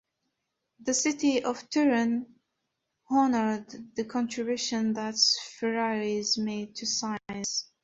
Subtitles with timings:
[0.79, 2.25] The city of Turin
[3.11, 5.15] honored the contributions that
[5.59, 7.69] Ferraris made to science.